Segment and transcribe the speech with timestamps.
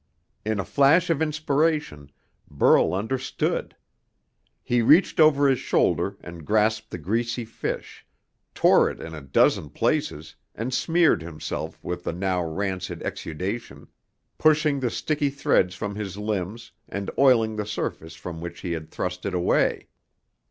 [0.43, 2.11] In a flash of inspiration,
[2.49, 3.75] Burl understood.
[4.63, 8.03] He reached over his shoulder and grasped the greasy fish;
[8.55, 13.89] tore it in a dozen places and smeared himself with the now rancid exudation,
[14.39, 18.89] pushing the sticky threads from his limbs and oiling the surface from which he had
[18.89, 19.87] thrust it away.